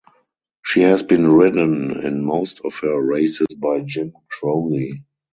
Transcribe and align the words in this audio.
She 0.65 0.81
has 0.81 1.03
been 1.03 1.27
ridden 1.31 2.01
in 2.03 2.25
most 2.25 2.61
of 2.65 2.73
her 2.79 2.99
races 2.99 3.45
by 3.55 3.81
Jim 3.81 4.13
Crowley. 4.31 5.03